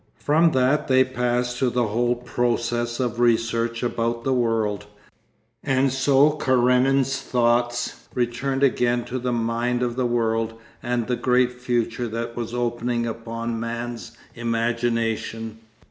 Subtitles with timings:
[0.17, 4.87] From that they passed to the whole process of research about the world,
[5.63, 11.51] and so Karenin's thoughts returned again to the mind of the world and the great
[11.51, 15.59] future that was opening upon man's imagination.